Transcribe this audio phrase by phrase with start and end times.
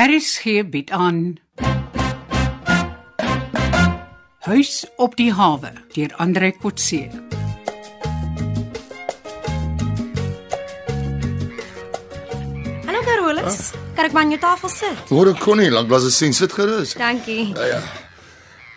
[0.00, 1.36] RSG bied aan
[4.38, 7.08] Huis op die hawe deur Andre Kotse.
[12.86, 13.70] Hallo Carolus.
[13.94, 15.12] Kan ek maar aan jou tafel sit?
[15.12, 16.96] Môre kon nie, lank was dit sien sit gerus.
[16.96, 17.50] Dankie.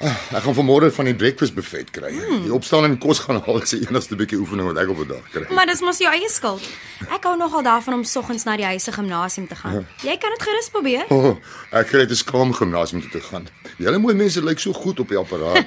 [0.03, 2.11] Ek gaan vanmôre van die breakfast buffet kry.
[2.43, 5.07] Die opstaan en kos gaan haal is die enigste bietjie oefening wat ek op 'n
[5.07, 5.45] dag kry.
[5.55, 6.63] Maar dis mos jou eie skuld.
[7.07, 9.87] Ek hou nogal daarvan om soggens na die huise gimnasium te gaan.
[10.03, 11.05] Jy kan dit gerus probeer.
[11.09, 11.37] Oh,
[11.71, 13.47] ek kry dit skaam gimnasium toe te gaan.
[13.77, 15.65] Julle mooi mense lyk so goed op die apparaat.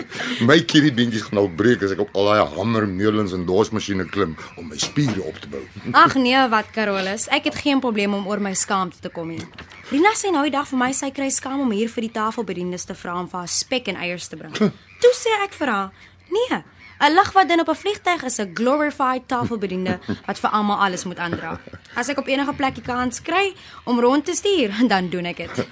[0.50, 4.04] my kierie beentjies gaan al breek as ek op al daai hamer, meulens en dorsmasjiene
[4.04, 5.64] klim om my spiere op te bou.
[5.92, 7.28] Ag nee, wat Carolus.
[7.28, 9.44] Ek het geen probleem om oor my skaamte te kom nie.
[9.88, 12.84] Rina sê nou die dag vir my sy kry skaam om hier vir die tafelbedienis
[12.84, 14.52] te vra om vir haar spek en eiers te bring.
[15.00, 15.94] Toe sê ek vir haar:
[16.28, 16.58] "Nee,
[17.00, 21.60] 'n ligwatdin op 'n vliegtyg is 'n glorified tafelbediende wat vir almal alles moet aandra.
[21.94, 25.66] As ek op enige plekkie kans kry om rond te stuur, dan doen ek dit."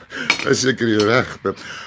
[0.46, 1.38] Is seker jy reg.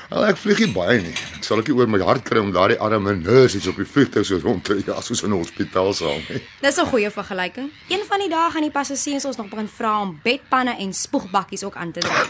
[0.09, 1.13] Al ek vlieg nie baie nie.
[1.37, 4.39] Ek sal nie oor my hart kry om daardie arme nurses op die vliegtuig so
[4.43, 6.41] rond te ja, soos in 'n hospitaalsaal nie.
[6.61, 7.71] Dis 'n goeie vergelyking.
[7.89, 11.63] Een van die dae gaan die passasiers ons nog begin vra om bedpanne en spoegbakkies
[11.63, 12.21] ook aan te dra.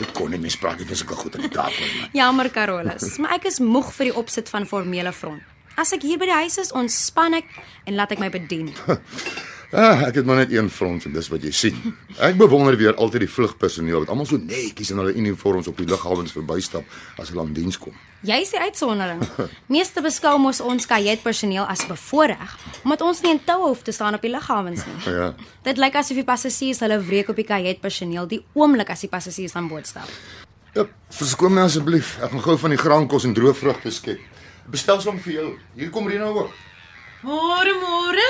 [0.00, 1.84] Ek kon nie mens praat nie, dis ek goed aan die tafel.
[2.12, 5.42] Jammer Carolus, maar ek is moeg vir die opsit van formele front.
[5.76, 7.52] As ek hier by die huis is, ontspan ek
[7.84, 8.72] en laat ek my bedien.
[9.74, 11.78] Ah, ek het maar net een front en dis wat jy sien.
[12.22, 15.88] Ek bewonder weer altyd die vlugpersoneel wat almal so netjies in hulle uniforms op die
[15.90, 16.86] lughawens verbystap
[17.18, 17.92] as hulle aan diens kom.
[18.24, 19.24] Jy is die uitsondering.
[19.74, 22.54] Meeste beskou mos ons kajuitpersoneel as bevoordeel
[22.86, 24.98] omdat ons nie in toue hoef te staan op die lughawens nie.
[25.18, 25.32] Ja.
[25.66, 29.58] Dit lyk asof die passasiers hulle wreek op die kajuitpersoneel die oomblik as die passasiers
[29.58, 30.08] aan boord stap.
[30.78, 30.86] Ja,
[31.18, 32.20] verskoon my asseblief.
[32.22, 34.22] Ek gaan gou van die graankos en droë vrugte skep.
[34.66, 35.50] Bestel som vir jou.
[35.78, 36.50] Hier kom Rena ook.
[37.22, 38.24] Môre môre.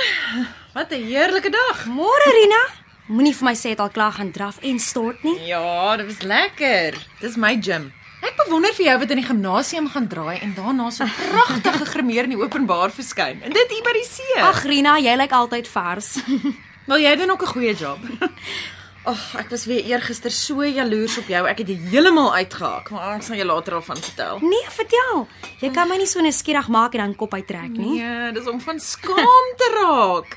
[0.75, 1.87] Wat 'n heerlike dag.
[1.87, 2.63] Môre Rina,
[3.09, 5.39] moenie vir my sê dit al klaar gaan draf en stort nie.
[5.47, 6.95] Ja, dit was lekker.
[7.21, 7.93] Dis my gym.
[8.23, 12.25] Ek bewonder vir jou wat in die gimnasium gaan draai en daarna so pragtig gegrimeer
[12.25, 13.43] in die openbaar verskyn.
[13.43, 14.41] En dit hier by die see.
[14.41, 16.19] Ag Rina, jy lyk altyd vars.
[16.87, 17.99] wil jy doen ook 'n goeie job?
[19.07, 21.45] Ag, ek was weer eergister so jaloers op jou.
[21.47, 24.41] Ek het heeltemal uitgehaak, maar ek sal jou later daarvan vertel.
[24.43, 25.27] Nee, vertel.
[25.63, 28.01] Jy kan my nie so nuuskierig maak en dan kop uittrek nie.
[28.01, 30.35] Nee, dis om van skaam te raak.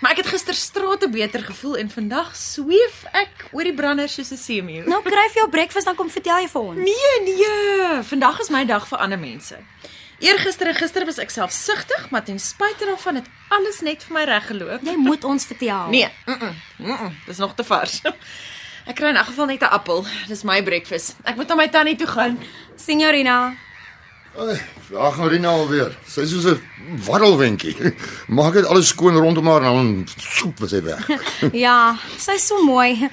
[0.00, 4.32] Maar ek het gister strate beter gevoel en vandag sweef ek oor die brander soos
[4.32, 4.88] 'n seemeeu.
[4.88, 6.78] Nou kry jy jou breakfast dan kom vertel jy vir ons.
[6.78, 8.02] Nee, nee.
[8.02, 9.56] Vandag is my dag vir ander mense.
[10.18, 14.24] Eergister en gister was ek selfsugtig, maar ten spyte daarvan het alles net vir my
[14.24, 14.84] reg geloop.
[14.86, 15.90] Jy moet ons vertel.
[15.92, 18.00] Nee, mm -mm, mm -mm, dis nog te vars.
[18.88, 20.06] Ek kry in elk geval net 'n appel.
[20.28, 21.16] Dis my breakfast.
[21.24, 22.38] Ek moet na my tannie toe gaan.
[22.76, 23.54] Signorina.
[24.92, 25.96] Gaan Rena alweer.
[26.06, 26.60] Sy is soos 'n
[27.04, 27.94] waddelwentjie.
[28.38, 31.08] Maak dit alles skoon rondom haar en dan soep was sy weg.
[31.66, 33.08] Ja, sy's so mooi.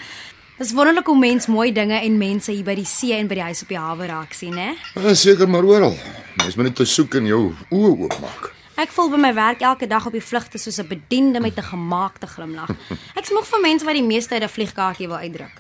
[0.58, 3.44] Dis wonderlik hoe mens mooi dinge en mense hier by die see en by die
[3.44, 4.74] huis op die hawe raak sien, hè?
[5.02, 5.98] Ja, seker maar oral.
[6.44, 8.50] Mens moet net te soek en jou oë oopmaak.
[8.82, 11.64] Ek voel by my werk elke dag op die vlugte soos 'n bediende met 'n
[11.64, 12.70] gemaakte glimlag.
[13.20, 15.56] Ek smog vir mense wat die meeste uit 'n vliegkaartjie wil uitdruk.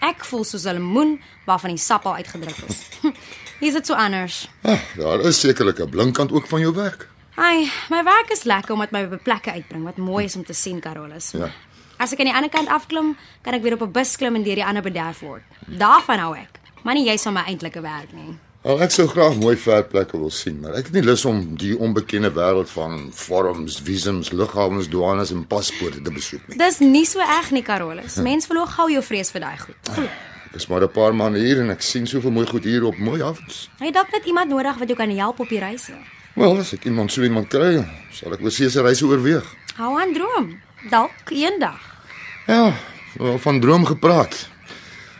[0.00, 2.86] Ek voel soos 'n lemoen waarvan die sap al uitgedruk is.
[3.58, 4.48] Hier is dit so anders.
[4.62, 7.08] Ah, daar is sekerlik 'n blinkkant ook van jou werk.
[7.34, 10.52] Ai, my werk is lekker omdat my by plekke uitbring wat mooi is om te
[10.54, 11.32] sien, Carolus.
[11.32, 11.50] Ja.
[11.98, 14.42] As ek aan die ander kant afklim, kan ek weer op 'n bus klim en
[14.42, 15.42] deur die ander bederf word.
[15.66, 16.60] Daarvan hou ek.
[16.82, 18.38] Maar nie jy's van my eintlike werk nie.
[18.66, 21.76] Al ek sou graag mooi verplekke wil sien, maar ek het nie lus om die
[21.78, 26.58] onbekende wêreld van vorms, visums, lughawens, douanes en paspoorte te besoek nie.
[26.58, 28.16] Dis nie so erg nie, Carolus.
[28.24, 29.92] Mens verloor gou jou vrees vir daai goed.
[30.48, 32.98] Ek is maar 'n paar maande hier en ek sien soveel mooi goed hier op
[32.98, 33.70] mooi havens.
[33.78, 35.94] Jy dalk net iemand nodig wat jou kan help op die reise.
[36.34, 39.44] Wel, as ek iemand so iemand kry, sal ek oorsee se reise oorweeg.
[39.76, 40.60] Hou aan droom.
[40.90, 41.78] Dalk eendag.
[42.46, 42.74] Ja,
[43.38, 44.48] van droom gepraat.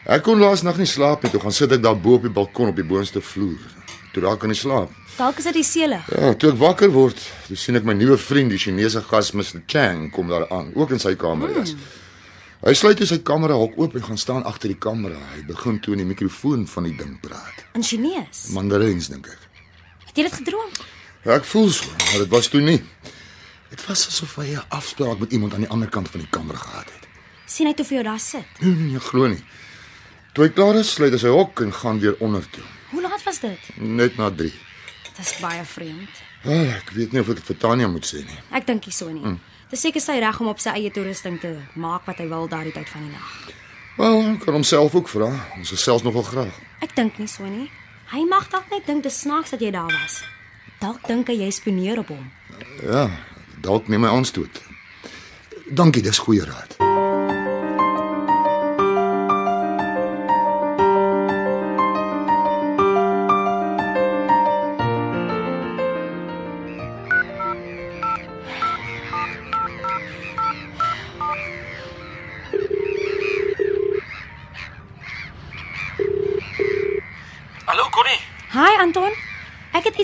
[0.09, 2.33] Ek kon laas nag nie slaap nie, toe gaan sit ek daar bo op die
[2.33, 3.61] balkon op die boonste vloer.
[4.15, 4.93] Toe raak ek nie slaap.
[5.19, 6.07] Dalk is dit die seelig.
[6.15, 9.61] Ja, toe ek wakker word, toe sien ek my nuwe vriend, die Chinese gas Mr
[9.69, 11.75] Chang kom daar aan, ook in sy kamer is.
[12.65, 15.19] Hy sluit toe sy kamera hok oop en gaan staan agter die kamera.
[15.37, 17.61] Hy begin toe in die mikrofoon van die ding praat.
[17.79, 18.49] In Chinese.
[18.56, 19.44] Mandarins dink ek.
[20.09, 20.73] Het jy dit gedroom?
[21.27, 22.81] Ja, ek voel so, maar dit was toe nie.
[23.69, 26.59] Dit was asof hy 'n afspraak met iemand aan die ander kant van die kamera
[26.59, 27.05] gehad het.
[27.47, 28.44] sien hy toe vir jou daar sit.
[28.61, 29.43] Nee, nee, ek glo nie.
[30.38, 32.62] Toe hy klaar is, sluit hy sy hok en gaan weer onder toe.
[32.93, 33.64] Hoe laat was dit?
[33.82, 34.52] Net na 3.
[35.08, 36.20] Dit is baie vreemd.
[36.44, 38.38] Ah, ek weet nie of ek dit vir Tanya moet sê nie.
[38.55, 39.25] Ek dink nie so nie.
[39.25, 39.40] Mm.
[39.73, 42.70] Dis seker sy reg om op sy eie toerusting te maak wat hy wil daardie
[42.76, 43.35] tyd van die nag.
[43.99, 45.32] Wel, ek kan homself ook vra.
[45.58, 46.64] Ons gesels nogal graag.
[46.87, 47.67] Ek dink nie so nie.
[48.14, 50.20] Hy mag dalk net dink dis snaaks dat jy daar was.
[50.79, 52.31] Dalk dink hy jy spioneer op hom.
[52.87, 53.08] Ja,
[53.58, 54.62] dalk neem hy aanstoot.
[55.67, 56.79] Dankie, dis goeie raad.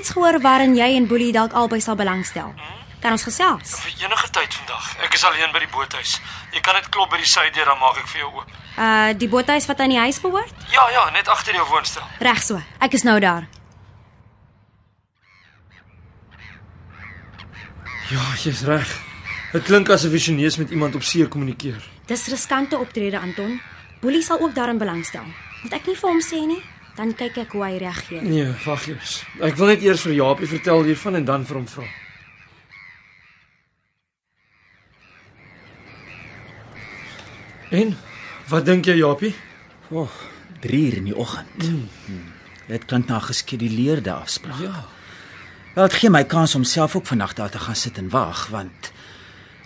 [0.04, 2.52] Iets gehoor waarin jy en Boelie dalk albei sal belangstel.
[3.00, 3.72] Kan ons gesels?
[3.80, 4.84] Vir enige tyd vandag.
[5.04, 6.18] Ek is alleen by die boothuis.
[6.52, 8.50] Jy kan net klop by die sydeur dan maak ek vir jou oop.
[8.76, 10.52] Uh die boothuis wat aan die huis behoort?
[10.72, 12.04] Ja, ja, net agter jou woonstel.
[12.20, 12.60] Reg so.
[12.84, 13.48] Ek is nou daar.
[18.12, 18.92] Ja, jy's reg.
[19.54, 21.80] Dit klink asof jy Chinese met iemand op see kommunikeer.
[22.12, 23.56] Dis riskante optrede Anton.
[24.04, 25.24] Boelie sal ook daarin belangstel.
[25.64, 26.60] Moet ek nie vir hom sê nie?
[26.94, 28.22] Dan kyk ek hoe hy reageer.
[28.22, 29.24] Nee, wag eers.
[29.42, 31.88] Ek wil net eers vir Japie vertel hiervan en dan vir hom vra.
[37.74, 37.96] En
[38.48, 39.34] wat dink jy, Japie?
[39.90, 40.06] O,
[40.62, 41.66] 3 uur in die oggend.
[41.66, 41.88] Hmm.
[42.68, 44.60] Dit klink na 'n geskeduleerde afspraak.
[44.60, 44.86] Ja.
[45.74, 48.46] Wel, dit gee my kans om self ook vandag daar te gaan sit en wag,
[48.46, 48.92] want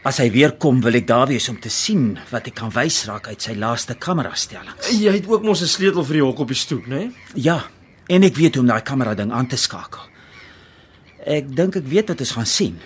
[0.08, 3.02] as hy weer kom, wil ek daar wees om te sien wat ek kan wys
[3.08, 4.88] raak uit sy laaste kamerastellings.
[4.96, 6.96] Jy het ook mos 'n sleutel vir die hok op die stoep, né?
[6.96, 7.10] Nee?
[7.34, 7.64] Ja,
[8.08, 10.00] en ek weet hoe om daai kamera ding aan te skakel.
[11.26, 12.78] Ek dink ek weet wat ons gaan sien.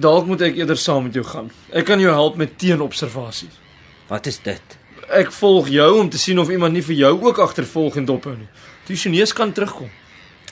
[0.00, 1.50] Dalk moet ek eerder saam met jou gaan.
[1.72, 3.48] Ek kan jou help met teenobservasie.
[4.08, 4.78] Wat is dit?
[5.10, 8.36] Ek volg jou om te sien of iemand nie vir jou ook agtervolg en dophou
[8.36, 8.48] nie.
[8.86, 9.90] Die Chinese kan terugkom.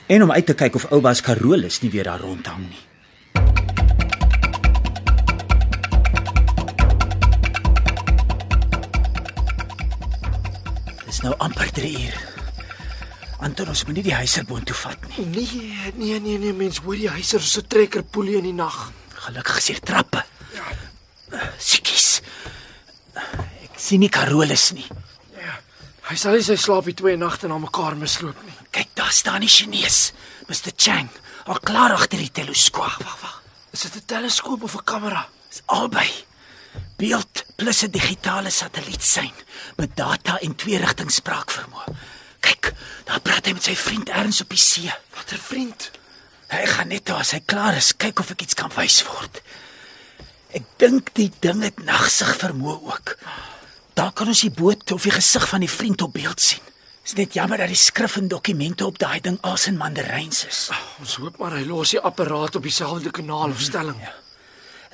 [0.07, 2.88] En om uit te kyk of Ouba's Carolus nie weer daar rondhang nie.
[11.19, 12.13] Dis nou amper 3 uur.
[13.43, 15.25] Anton, ons moet nie die huiser boontoe vat nie.
[15.27, 18.77] Nee, nee, nee, nee, mens, hoor jy hyser so 'n trekkerpoelie in die nag.
[19.25, 20.23] Gelukkig is hier trappe.
[21.59, 22.21] Siekies.
[23.19, 24.87] Ek sien nie Carolus nie.
[25.35, 25.59] Ja.
[26.07, 28.55] Hy sal nie sy slaap die twee nagte na mekaar misloop nie.
[28.71, 30.13] Kyk, daar staan die Chinees,
[30.47, 31.09] Mr Chang,
[31.47, 33.03] al klaar agter die teleskoop.
[33.03, 33.43] Wag, wag.
[33.73, 35.27] Is dit 'n teleskoop of 'n kamera?
[35.49, 36.07] Dis albei.
[36.95, 39.35] Beeld plus 'n digitale satellietsein
[39.75, 41.93] met data en twee-rigting spraakvermoë.
[42.39, 42.73] Kyk,
[43.03, 44.93] daar praat hy met sy vriend erns op die see.
[45.15, 45.91] Watter vriend?
[46.47, 49.41] Hy gaan net toe as hy klaar is, kyk of ek iets kan wys word.
[50.55, 53.17] Ek dink die ding het nagsig vermoë ook.
[53.93, 56.63] Daar kan ons die boot of die gesig van die vriend op beeld sien.
[57.03, 60.69] Dis net jammer dat die skrif en dokumente op daai ding als in mandaryns is.
[60.99, 63.99] Ons hoop maar hy los die apparaat op dieselfde kanaal of stelling.
[63.99, 64.28] Ja.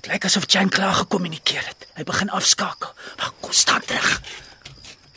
[0.05, 1.87] Dit lyk asof Jan klaar gekommunikeer het.
[1.97, 2.91] Hy begin afskakel.
[3.17, 4.21] Maar kom staan terug.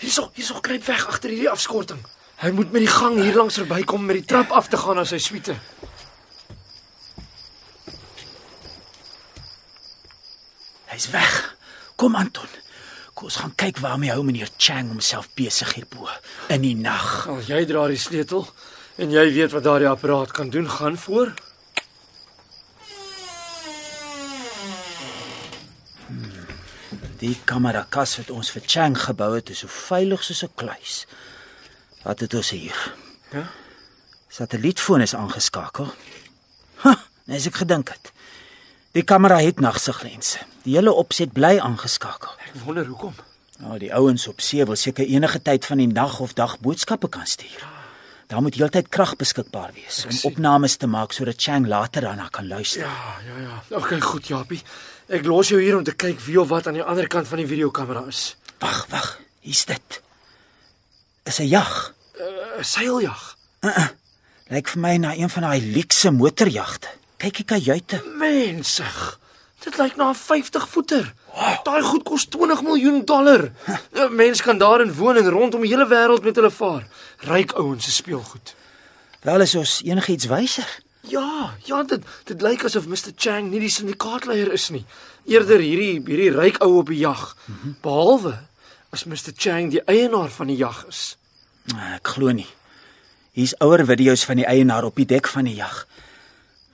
[0.00, 1.98] Hierso, hierso kruip weg agter hierdie afskorting.
[2.40, 5.04] Hy moet met die gang hier langs verbykom met die trap af te gaan na
[5.04, 5.58] sy suite.
[10.88, 11.36] Hy's weg.
[12.00, 12.48] Kom Anton.
[13.12, 16.08] Kom ons gaan kyk waarmee hou meneer Chang homself besig hierbo
[16.48, 17.26] in die nag.
[17.28, 18.48] Al jy dra die sleutel
[18.96, 21.34] en jy weet wat daardie apparaat kan doen, gaan voor.
[27.18, 31.06] Die kamerakas wat ons vir Chang gebou het, is so veilig soos 'n kluis.
[32.04, 32.94] Wat het ons hier?
[33.32, 33.50] Ja?
[34.28, 35.88] Satellietfoon is aangeskakel.
[36.84, 36.94] Ha,
[37.24, 38.12] nes ek gedink het.
[38.92, 40.38] Die kamera het nagsiglense.
[40.62, 42.30] Die hele opset bly aangeskakel.
[42.54, 43.14] Ek wonder hoekom.
[43.58, 47.08] Nou, die ouens op see wil seker enige tyd van die nag of dag boodskappe
[47.08, 47.66] kan stuur.
[48.28, 52.46] Daar moet heeltyd krag beskikbaar wees om opnames te maak sodat Chang later daarna kan
[52.46, 52.80] luister.
[52.80, 53.76] Ja, ja, ja.
[53.76, 54.62] Okay, goed, Japie.
[55.08, 57.40] Ek los jou hier om te kyk wie of wat aan die ander kant van
[57.40, 58.36] die videokamera is.
[58.60, 59.06] Wag, wag.
[59.40, 60.02] Hier's dit.
[61.24, 61.94] Is 'n jag.
[62.58, 63.36] 'n Seiljag.
[64.48, 66.88] Lyk vir my na een van daai luukse motorjagte.
[67.16, 68.02] Kyk die kajuite.
[68.16, 69.18] Mensig.
[69.64, 71.14] Dit lyk na 'n 50 voeter.
[71.64, 73.52] Daai goed kos 20 miljoen dollar.
[73.92, 76.86] 'n Mens kan daarin woon en rondom die hele wêreld met hulle vaar.
[77.18, 78.54] Ryk ouens se speelgoed.
[79.22, 80.80] Wel is ons enigiets wyser.
[81.02, 84.84] Ja, ja, dit dit lyk asof Mr Chang nie die syndikaatleier is nie.
[85.26, 87.36] Eerder hierdie hierdie ryk ou op die jag.
[87.82, 88.34] Behalwe
[88.92, 91.16] as Mr Chang die eienaar van die jag is.
[91.74, 92.48] Ah, Ek glo nie.
[93.32, 95.84] Hier's ouer video's van die eienaar op die dek van die jag.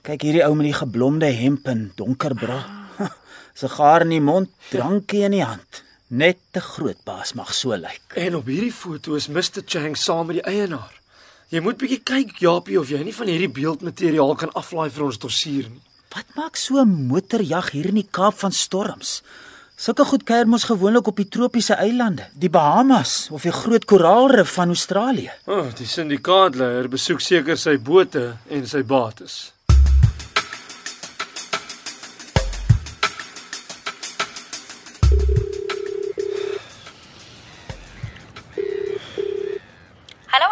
[0.05, 2.59] Kyk hierdie ou met die geblomde hemp en donker bra.
[3.55, 5.83] Sigaar in die mond, drankie in die hand.
[6.09, 8.15] Net te groot baas mag so lyk.
[8.19, 10.91] En op hierdie foto is Mr Chang saam met die eienaar.
[11.53, 15.19] Jy moet bietjie kyk, Japie, of jy nie van hierdie beeldmateriaal kan aflaai vir ons
[15.21, 15.81] dossier nie.
[16.15, 19.21] Wat maak so 'n motorjag hier in die Kaap van storms?
[19.77, 24.53] Sulke goed kuier mos gewoonlik op die tropiese eilande, die Bahamas of die groot koraalrif
[24.53, 25.31] van Australië.
[25.45, 29.54] O, oh, die syndikaatleier besoek seker sy bote en sy bates.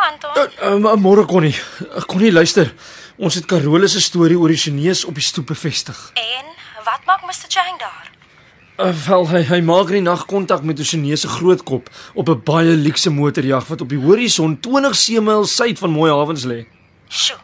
[0.09, 0.83] Anton.
[0.83, 2.73] Uh, Môre Connie, Uh, Connie luister.
[3.17, 6.11] Ons het Carolus se storie oor die Chinese op die stoep bevestig.
[6.15, 6.45] En
[6.83, 8.11] wat maak Mr Chang daar?
[8.79, 12.41] Uh, wel hy hy maak in die nag kontak met 'n Chinese grootkop op 'n
[12.43, 16.65] baie luukse motorjag wat op die horison 20 seemil suid van Mooi Havens lê.
[17.09, 17.37] Sjoe.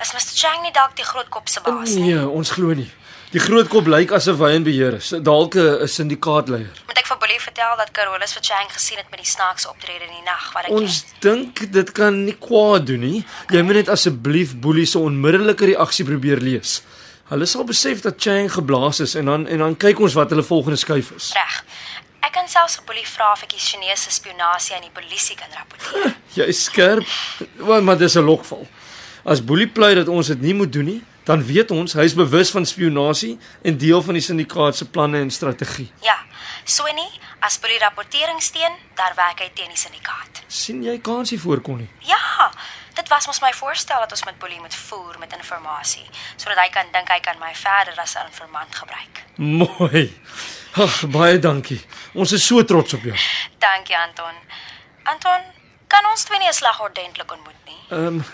[0.00, 2.14] Is Mr Chang nie dalk die groot kop se baas nie?
[2.14, 2.90] Nee, ons glo nie.
[3.30, 5.08] Die groot kop lyk asof hy in beheer is.
[5.22, 5.88] Dalk 'n 'n
[7.60, 10.64] vertel dat Carolus vir Chang gesien het met die snaakse optrede in die nag wat
[10.64, 13.20] ek Ons dink dit kan nie kwaad doen nie.
[13.52, 16.80] Jy moet net asseblief Boelie se onmiddellike reaksie probeer lees.
[17.28, 20.46] Hulle sal besef dat Chang geblaas is en dan en dan kyk ons wat hulle
[20.46, 21.32] volgende skuif is.
[21.36, 21.60] reg.
[22.24, 25.52] Ek kan selfs vir Boelie vra of ek die Chinese spionasie aan die polisie kan
[25.52, 26.16] rapporteer.
[26.38, 27.06] Jy is skerp,
[27.60, 28.64] maar, maar dis 'n lokval.
[29.24, 32.14] As Boelie pleit dat ons dit nie moet doen nie, dan weet ons hy is
[32.14, 35.90] bewus van spionasie en deel van die syndikaat se planne en strategie.
[36.02, 36.18] ja,
[36.64, 37.10] so nie
[37.40, 40.42] as Boelie rapportering steun, dan werk hy teen die syndikaat.
[40.48, 41.90] sien jy kans hiervoor kon nie?
[42.00, 42.50] Ja,
[42.94, 46.68] dit was mos my voorstel dat ons met Boelie moet voer met inligting sodat hy
[46.70, 49.24] kan dink hy kan my verder as 'n informant gebruik.
[49.36, 50.20] Mooi.
[50.74, 51.80] Ag, baie dankie.
[52.14, 53.16] Ons is so trots op jou.
[53.58, 54.34] Dankie Anton.
[55.02, 55.40] Anton,
[55.90, 57.80] kan ons twee nie 'n slag ordentlik ontmoet nie?
[57.90, 58.24] Ehm um,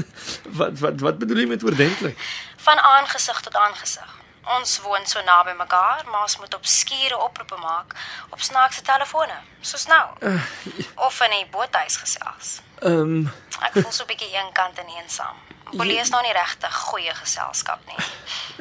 [0.60, 2.18] wat wat wat bedoel jy met oordentlik?
[2.66, 4.10] Van aangesig tot aangesig.
[4.58, 7.94] Ons woon so naby mekaar, maar ons moet op skure oproepe maak
[8.30, 10.06] op snaakse telefone, soos nou.
[10.94, 12.60] Of in die boothuis gesels.
[12.82, 15.36] Ehm um, Ek voel so 'n bietjie eenkant en eensaam.
[15.72, 18.04] Boelie is nou nie regtig goeie geselskap nie.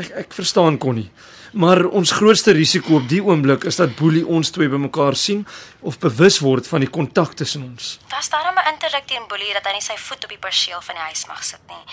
[0.06, 1.12] ek, ek verstaan Connie.
[1.56, 5.46] Maar ons grootste risiko op die oomblik is dat Boelie ons twee bymekaar sien
[5.88, 7.98] of bewus word van die kontak tussen ons.
[8.12, 10.96] Daar's daarom 'n interdik teen Boelie dat hy nie sy voet op die perseel van
[10.96, 11.84] die huis mag sit nie.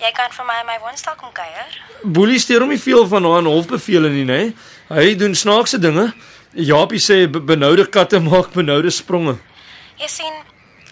[0.00, 1.80] Jy kan vir my in my woonstel kom kuier.
[2.02, 4.52] Boelie steur hom nie veel van haar hofbevele nie, nê?
[4.88, 6.12] Hy doen snaakse dinge.
[6.54, 9.38] Japie sê be- benoude katte maak benoude spronge.
[9.98, 10.32] Jy sien,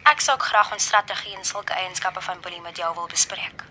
[0.04, 3.62] ek sou graag ons strategie en sulke eienskappe van Boelie met jou wil bespreek.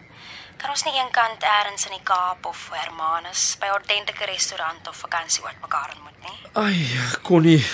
[0.61, 4.99] Kan ons nie eenkant eers in die Kaap of Hermanus by 'n ordentlike restaurant of
[5.01, 6.37] vakansieoord mekaar ontmoet nie?
[6.53, 6.77] Ai,
[7.23, 7.65] Connie.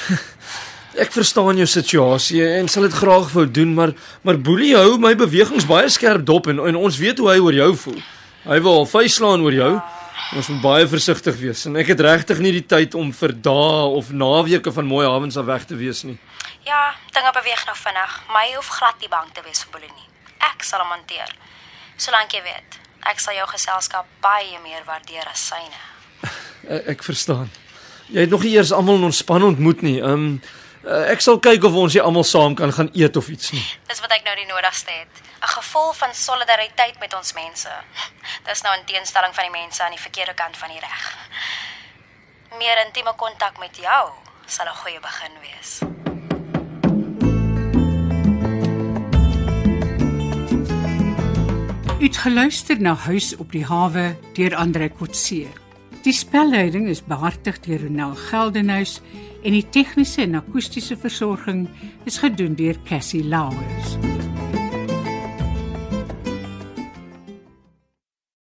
[1.04, 3.92] Ek verstaan jou situasie en sal dit graag wou doen, maar
[4.24, 7.54] maar Boelie hou my bewegings baie skerp dop en, en ons weet hoe hy oor
[7.54, 8.00] jou voel.
[8.48, 9.74] Hy wil al vuislaan oor jou.
[10.40, 13.84] Ons moet baie versigtig wees en ek het regtig nie die tyd om vir dae
[14.00, 16.16] of naweke van mooi hawens af weg te wees nie.
[16.64, 18.16] Ja, dinge beweeg nou vinnig.
[18.32, 20.08] My hoef glad nie bang te wees vir Boelie nie.
[20.40, 21.36] Ek sal hom hanteer.
[21.98, 22.78] Solank jy weet,
[23.10, 25.80] ek sal jou geselskap baie meer waardeer as syne.
[26.68, 27.50] Ek, ek verstaan.
[28.12, 29.98] Jy het nog nie eers almal in ons span ontmoet nie.
[30.02, 30.40] Ehm um,
[30.88, 33.64] ek sal kyk of ons nie almal saam kan gaan eet of iets nie.
[33.90, 35.24] Dis wat ek nou die nodigste het.
[35.42, 37.74] 'n Gevoel van solidariteit met ons mense.
[38.48, 41.04] Dis nou in teenstelling van die mense aan die verkeerde kant van die reg.
[42.58, 44.04] Meer intieme kontak met jou
[44.46, 45.97] sal 'n goeie begin wees.
[51.98, 55.48] U het geluister na Huis op die hawe deur Andre Kotse.
[56.06, 59.00] Die spelleiding is behartig deur Ronel Geldenhuys
[59.42, 61.66] en die tegniese en akoestiese versorging
[62.06, 63.98] is gedoen deur Cassie Lauers.